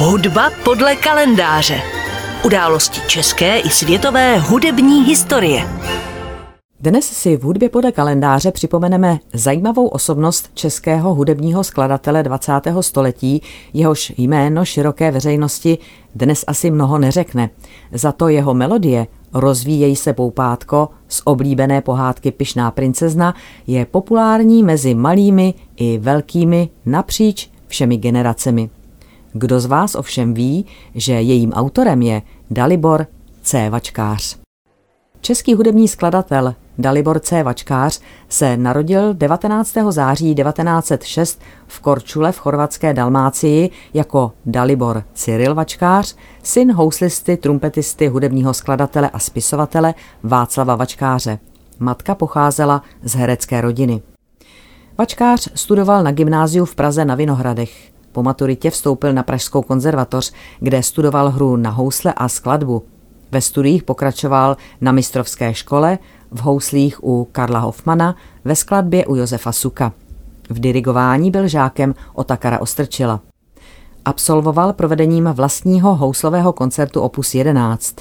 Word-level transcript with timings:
Hudba 0.00 0.50
podle 0.64 0.96
kalendáře. 0.96 1.80
Události 2.44 3.00
české 3.06 3.58
i 3.58 3.68
světové 3.68 4.38
hudební 4.38 5.04
historie. 5.04 5.68
Dnes 6.80 7.04
si 7.04 7.36
v 7.36 7.42
hudbě 7.42 7.68
podle 7.68 7.92
kalendáře 7.92 8.52
připomeneme 8.52 9.18
zajímavou 9.34 9.86
osobnost 9.86 10.50
českého 10.54 11.14
hudebního 11.14 11.64
skladatele 11.64 12.22
20. 12.22 12.52
století, 12.80 13.42
jehož 13.72 14.12
jméno 14.18 14.64
široké 14.64 15.10
veřejnosti 15.10 15.78
dnes 16.14 16.44
asi 16.46 16.70
mnoho 16.70 16.98
neřekne. 16.98 17.50
Za 17.92 18.12
to 18.12 18.28
jeho 18.28 18.54
melodie 18.54 19.06
Rozvíjej 19.32 19.96
se 19.96 20.12
poupátko 20.12 20.88
z 21.08 21.22
oblíbené 21.24 21.80
pohádky 21.80 22.30
Pišná 22.30 22.70
princezna 22.70 23.34
je 23.66 23.86
populární 23.86 24.62
mezi 24.62 24.94
malými 24.94 25.54
i 25.76 25.98
velkými 25.98 26.68
napříč 26.86 27.50
všemi 27.66 27.96
generacemi. 27.96 28.70
Kdo 29.38 29.60
z 29.60 29.66
vás 29.66 29.94
ovšem 29.94 30.34
ví, 30.34 30.66
že 30.94 31.12
jejím 31.12 31.52
autorem 31.52 32.02
je 32.02 32.22
Dalibor 32.50 33.06
C. 33.42 33.70
Vačkář. 33.70 34.38
Český 35.20 35.54
hudební 35.54 35.88
skladatel 35.88 36.54
Dalibor 36.78 37.20
C. 37.20 37.42
Vačkář 37.42 38.00
se 38.28 38.56
narodil 38.56 39.14
19. 39.14 39.74
září 39.90 40.34
1906 40.34 41.40
v 41.66 41.80
Korčule 41.80 42.32
v 42.32 42.38
chorvatské 42.38 42.94
Dalmácii 42.94 43.70
jako 43.94 44.32
Dalibor 44.46 45.04
Cyril 45.14 45.54
Vačkář, 45.54 46.16
syn 46.42 46.72
houslisty, 46.72 47.36
trumpetisty, 47.36 48.08
hudebního 48.08 48.54
skladatele 48.54 49.10
a 49.10 49.18
spisovatele 49.18 49.94
Václava 50.22 50.76
Vačkáře. 50.76 51.38
Matka 51.78 52.14
pocházela 52.14 52.82
z 53.02 53.14
herecké 53.14 53.60
rodiny. 53.60 54.02
Vačkář 54.98 55.48
studoval 55.54 56.02
na 56.02 56.12
gymnáziu 56.12 56.64
v 56.64 56.74
Praze 56.74 57.04
na 57.04 57.14
Vinohradech. 57.14 57.97
Po 58.18 58.22
maturitě 58.22 58.70
vstoupil 58.70 59.12
na 59.12 59.22
Pražskou 59.22 59.62
konzervatoř, 59.62 60.32
kde 60.60 60.82
studoval 60.82 61.30
hru 61.30 61.56
na 61.56 61.70
housle 61.70 62.12
a 62.16 62.28
skladbu. 62.28 62.82
Ve 63.32 63.40
studiích 63.40 63.82
pokračoval 63.82 64.56
na 64.80 64.92
mistrovské 64.92 65.54
škole, 65.54 65.98
v 66.30 66.40
houslích 66.40 67.04
u 67.04 67.28
Karla 67.32 67.58
Hoffmana, 67.58 68.16
ve 68.44 68.56
skladbě 68.56 69.06
u 69.06 69.14
Josefa 69.14 69.52
Suka. 69.52 69.92
V 70.50 70.60
dirigování 70.60 71.30
byl 71.30 71.48
žákem 71.48 71.94
Otakara 72.14 72.58
Ostrčila. 72.58 73.20
Absolvoval 74.04 74.72
provedením 74.72 75.24
vlastního 75.24 75.94
houslového 75.94 76.52
koncertu 76.52 77.00
Opus 77.00 77.34
11. 77.34 77.96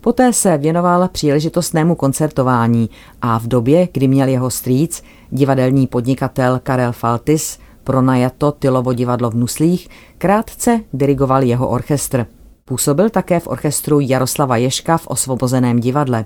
Poté 0.00 0.32
se 0.32 0.58
věnoval 0.58 1.08
příležitostnému 1.08 1.94
koncertování 1.94 2.90
a 3.22 3.38
v 3.38 3.46
době, 3.46 3.88
kdy 3.92 4.08
měl 4.08 4.28
jeho 4.28 4.50
strýc, 4.50 5.02
divadelní 5.30 5.86
podnikatel 5.86 6.60
Karel 6.62 6.92
Faltis, 6.92 7.58
pronajato 7.84 8.52
Tylovo 8.52 8.92
divadlo 8.92 9.30
v 9.30 9.34
Nuslích, 9.34 9.88
krátce 10.18 10.80
dirigoval 10.92 11.42
jeho 11.42 11.68
orchestr. 11.68 12.26
Působil 12.64 13.10
také 13.10 13.40
v 13.40 13.46
orchestru 13.46 14.00
Jaroslava 14.00 14.56
Ješka 14.56 14.98
v 14.98 15.06
Osvobozeném 15.06 15.80
divadle. 15.80 16.24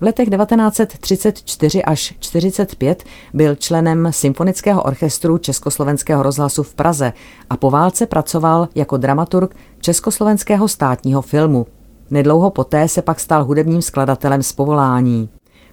V 0.00 0.02
letech 0.02 0.28
1934 0.30 1.82
až 1.82 2.14
45 2.18 3.04
byl 3.34 3.54
členem 3.54 4.08
Symfonického 4.10 4.82
orchestru 4.82 5.38
Československého 5.38 6.22
rozhlasu 6.22 6.62
v 6.62 6.74
Praze 6.74 7.12
a 7.50 7.56
po 7.56 7.70
válce 7.70 8.06
pracoval 8.06 8.68
jako 8.74 8.96
dramaturg 8.96 9.56
Československého 9.80 10.68
státního 10.68 11.22
filmu. 11.22 11.66
Nedlouho 12.10 12.50
poté 12.50 12.88
se 12.88 13.02
pak 13.02 13.20
stal 13.20 13.44
hudebním 13.44 13.82
skladatelem 13.82 14.42
z 14.42 14.52
povolání. 14.52 15.28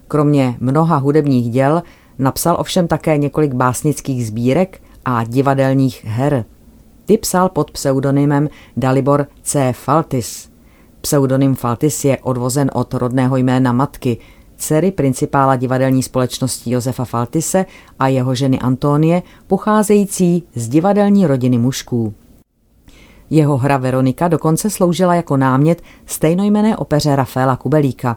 Kromě 0.08 0.56
mnoha 0.60 0.96
hudebních 0.96 1.50
děl 1.50 1.82
napsal 2.18 2.56
ovšem 2.60 2.88
také 2.88 3.18
několik 3.18 3.54
básnických 3.54 4.26
sbírek 4.26 4.80
a 5.08 5.24
divadelních 5.24 6.04
her. 6.04 6.44
Ty 7.04 7.18
psal 7.18 7.48
pod 7.48 7.70
pseudonymem 7.70 8.48
Dalibor 8.76 9.26
C. 9.42 9.72
Faltis. 9.72 10.50
Pseudonym 11.00 11.54
Faltis 11.54 12.04
je 12.04 12.18
odvozen 12.18 12.70
od 12.74 12.94
rodného 12.94 13.36
jména 13.36 13.72
matky, 13.72 14.18
dcery 14.56 14.92
principála 14.92 15.56
divadelní 15.56 16.02
společnosti 16.02 16.70
Josefa 16.70 17.04
Faltise 17.04 17.66
a 17.98 18.08
jeho 18.08 18.34
ženy 18.34 18.58
Antonie, 18.58 19.22
pocházející 19.46 20.42
z 20.54 20.68
divadelní 20.68 21.26
rodiny 21.26 21.58
mužků. 21.58 22.14
Jeho 23.30 23.56
hra 23.56 23.76
Veronika 23.76 24.28
dokonce 24.28 24.70
sloužila 24.70 25.14
jako 25.14 25.36
námět 25.36 25.82
stejnojmené 26.06 26.76
opeře 26.76 27.16
Rafaela 27.16 27.56
Kubelíka. 27.56 28.16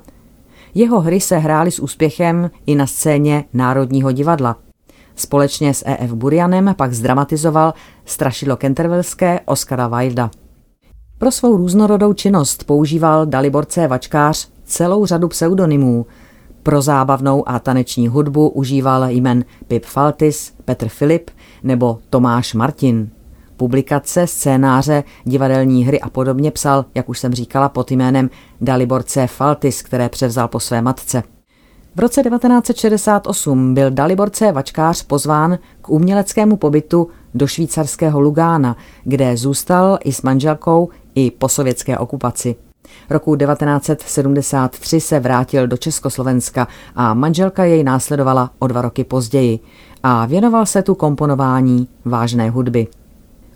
Jeho 0.74 1.00
hry 1.00 1.22
se 1.22 1.38
hrály 1.38 1.72
s 1.72 1.80
úspěchem 1.80 2.51
i 2.66 2.75
na 2.75 2.88
scéně 2.88 3.46
Národního 3.53 4.12
divadla. 4.12 4.56
Společně 5.22 5.74
s 5.74 5.84
E.F. 5.86 6.14
Burianem 6.14 6.74
pak 6.78 6.94
zdramatizoval 6.94 7.74
strašidlo 8.06 8.58
kentervelské 8.58 9.40
Oscara 9.46 9.88
Wilda. 9.88 10.32
Pro 11.18 11.32
svou 11.32 11.58
různorodou 11.58 12.14
činnost 12.14 12.64
používal 12.64 13.26
Dalibor 13.26 13.66
C. 13.66 13.88
Vačkář 13.88 14.50
celou 14.64 15.06
řadu 15.06 15.28
pseudonymů. 15.28 16.06
Pro 16.64 16.81
zábavnou 16.81 17.50
a 17.50 17.60
taneční 17.60 18.08
hudbu 18.08 18.50
užíval 18.50 19.10
jmen 19.10 19.46
Pip 19.68 19.86
Faltis, 19.86 20.54
Petr 20.66 20.88
Filip 20.88 21.30
nebo 21.64 22.00
Tomáš 22.10 22.54
Martin. 22.54 23.10
Publikace, 23.58 24.28
scénáře, 24.28 25.04
divadelní 25.24 25.86
hry 25.86 26.02
a 26.02 26.10
podobně 26.10 26.52
psal, 26.52 26.86
jak 26.96 27.10
už 27.10 27.20
jsem 27.20 27.34
říkala, 27.34 27.70
pod 27.70 27.92
jménem 27.92 28.30
Dalibor 28.62 29.04
C. 29.04 29.28
Faltis, 29.28 29.81
které 29.81 30.10
převzal 30.10 30.48
po 30.48 30.60
své 30.60 30.81
matce. 30.81 31.24
V 31.96 32.00
roce 32.00 32.24
1968 32.24 33.74
byl 33.74 33.91
Dalibor 33.91 34.29
C. 34.29 34.52
Vačkář 34.52 35.03
pozván 35.03 35.57
k 35.81 35.90
uměleckému 35.90 36.57
pobytu 36.57 37.07
do 37.34 37.47
švýcarského 37.47 38.19
Lugána, 38.19 38.78
kde 39.03 39.38
zůstal 39.38 40.00
i 40.03 40.13
s 40.13 40.22
manželkou 40.22 40.90
i 41.16 41.31
po 41.31 41.50
sovětské 41.50 41.97
okupaci. 41.97 42.56
Roku 43.09 43.35
1973 43.35 45.01
se 45.01 45.19
vrátil 45.19 45.68
do 45.68 45.78
Československa 45.78 46.68
a 46.96 47.13
manželka 47.13 47.63
jej 47.63 47.84
následovala 47.84 48.51
o 48.59 48.68
dva 48.68 48.81
roky 48.81 49.03
později 49.03 49.59
a 50.03 50.25
věnoval 50.25 50.66
se 50.66 50.84
tu 50.84 50.96
komponování 50.96 51.88
vážné 52.06 52.50
hudby. 52.50 52.88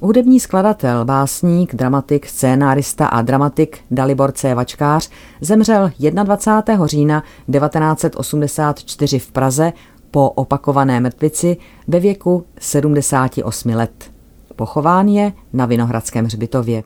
Hudební 0.01 0.39
skladatel, 0.39 1.06
básník, 1.06 1.75
dramatik, 1.75 2.28
scénárista 2.28 3.07
a 3.07 3.22
dramatik 3.22 3.79
Dalibor 3.91 4.31
C. 4.31 4.56
Vačkář 4.56 5.09
zemřel 5.41 5.91
21. 6.23 6.88
října 6.88 7.23
1984 7.51 9.19
v 9.19 9.31
Praze 9.31 9.73
po 10.11 10.29
opakované 10.29 11.00
mrtvici 11.00 11.57
ve 11.88 12.00
věku 12.00 12.45
78 12.59 13.69
let. 13.69 14.11
Pochován 14.56 15.07
je 15.07 15.33
na 15.53 15.66
Vinohradském 15.66 16.25
hřbitově. 16.25 16.83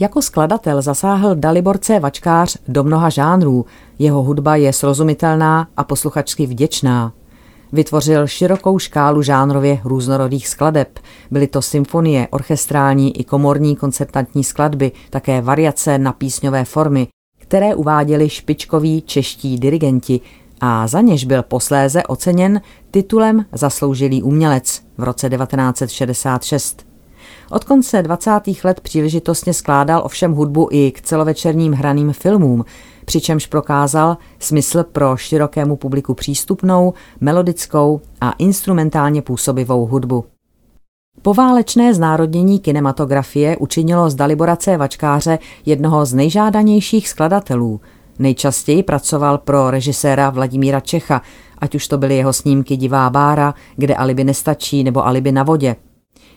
Jako 0.00 0.22
skladatel 0.22 0.82
zasáhl 0.82 1.34
Dalibor 1.34 1.78
C. 1.78 2.00
Vačkář 2.00 2.56
do 2.68 2.84
mnoha 2.84 3.10
žánrů, 3.10 3.66
jeho 3.98 4.22
hudba 4.22 4.56
je 4.56 4.72
srozumitelná 4.72 5.68
a 5.76 5.84
posluchačsky 5.84 6.46
vděčná. 6.46 7.12
Vytvořil 7.74 8.26
širokou 8.26 8.78
škálu 8.78 9.22
žánrově 9.22 9.80
různorodých 9.84 10.48
skladeb. 10.48 10.98
Byly 11.30 11.46
to 11.46 11.62
symfonie, 11.62 12.28
orchestrální 12.30 13.20
i 13.20 13.24
komorní 13.24 13.76
koncertantní 13.76 14.44
skladby, 14.44 14.92
také 15.10 15.40
variace 15.40 15.98
na 15.98 16.12
písňové 16.12 16.64
formy, 16.64 17.08
které 17.38 17.74
uváděli 17.74 18.28
špičkoví 18.28 19.02
čeští 19.02 19.58
dirigenti 19.58 20.20
a 20.60 20.86
za 20.86 21.00
něž 21.00 21.24
byl 21.24 21.42
posléze 21.42 22.02
oceněn 22.02 22.60
titulem 22.90 23.44
Zasloužilý 23.52 24.22
umělec 24.22 24.82
v 24.98 25.02
roce 25.02 25.30
1966. 25.30 26.93
Od 27.50 27.64
konce 27.64 28.02
20. 28.02 28.30
let 28.64 28.80
příležitostně 28.80 29.54
skládal 29.54 30.02
ovšem 30.04 30.32
hudbu 30.32 30.68
i 30.70 30.92
k 30.92 31.00
celovečerním 31.00 31.72
hraným 31.72 32.12
filmům, 32.12 32.64
přičemž 33.04 33.46
prokázal 33.46 34.16
smysl 34.38 34.84
pro 34.84 35.16
širokému 35.16 35.76
publiku 35.76 36.14
přístupnou, 36.14 36.92
melodickou 37.20 38.00
a 38.20 38.32
instrumentálně 38.38 39.22
působivou 39.22 39.86
hudbu. 39.86 40.24
Poválečné 41.22 41.94
znárodnění 41.94 42.58
kinematografie 42.58 43.56
učinilo 43.56 44.10
z 44.10 44.14
Dalibora 44.14 44.56
C. 44.56 44.76
Vačkáře 44.76 45.38
jednoho 45.66 46.06
z 46.06 46.14
nejžádanějších 46.14 47.08
skladatelů. 47.08 47.80
Nejčastěji 48.18 48.82
pracoval 48.82 49.38
pro 49.38 49.70
režiséra 49.70 50.30
Vladimíra 50.30 50.80
Čecha, 50.80 51.22
ať 51.58 51.74
už 51.74 51.88
to 51.88 51.98
byly 51.98 52.16
jeho 52.16 52.32
snímky 52.32 52.76
Divá 52.76 53.10
bára, 53.10 53.54
kde 53.76 53.94
alibi 53.94 54.24
nestačí 54.24 54.84
nebo 54.84 55.06
alibi 55.06 55.32
na 55.32 55.42
vodě. 55.42 55.76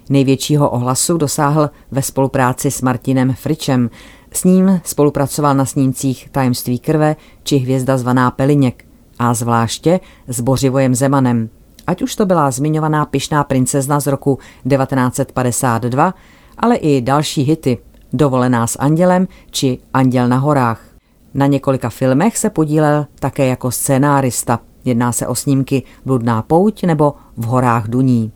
Největšího 0.09 0.69
ohlasu 0.69 1.17
dosáhl 1.17 1.69
ve 1.91 2.01
spolupráci 2.01 2.71
s 2.71 2.81
Martinem 2.81 3.33
Fričem. 3.33 3.89
S 4.31 4.43
ním 4.43 4.81
spolupracoval 4.83 5.55
na 5.55 5.65
snímcích 5.65 6.29
Tajemství 6.31 6.79
krve 6.79 7.15
či 7.43 7.57
Hvězda 7.57 7.97
zvaná 7.97 8.31
Peliněk 8.31 8.85
a 9.19 9.33
zvláště 9.33 9.99
s 10.27 10.41
Bořivojem 10.41 10.95
Zemanem. 10.95 11.49
Ať 11.87 12.01
už 12.01 12.15
to 12.15 12.25
byla 12.25 12.51
zmiňovaná 12.51 13.05
Pišná 13.05 13.43
princezna 13.43 13.99
z 13.99 14.07
roku 14.07 14.39
1952, 14.69 16.13
ale 16.57 16.75
i 16.75 17.01
další 17.01 17.41
hity 17.41 17.77
Dovolená 18.13 18.67
s 18.67 18.79
andělem 18.79 19.27
či 19.51 19.77
Anděl 19.93 20.27
na 20.27 20.37
horách. 20.37 20.81
Na 21.33 21.47
několika 21.47 21.89
filmech 21.89 22.37
se 22.37 22.49
podílel 22.49 23.05
také 23.19 23.47
jako 23.47 23.71
scénárista. 23.71 24.59
Jedná 24.85 25.11
se 25.11 25.27
o 25.27 25.35
snímky 25.35 25.83
Bludná 26.05 26.41
pouť 26.41 26.83
nebo 26.83 27.13
V 27.37 27.45
horách 27.45 27.87
Duní. 27.87 28.31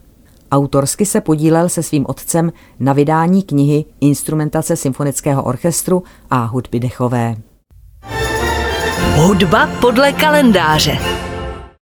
Autorsky 0.51 1.05
se 1.05 1.21
podílel 1.21 1.69
se 1.69 1.83
svým 1.83 2.05
otcem 2.09 2.51
na 2.79 2.93
vydání 2.93 3.43
knihy 3.43 3.85
Instrumentace 4.01 4.75
symfonického 4.75 5.43
orchestru 5.43 6.03
a 6.29 6.43
hudby 6.43 6.79
dechové. 6.79 7.35
Hudba 9.15 9.69
podle 9.81 10.13
kalendáře. 10.13 10.97